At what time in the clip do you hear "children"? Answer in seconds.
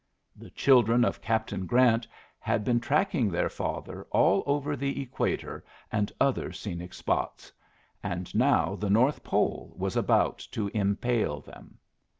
0.49-1.05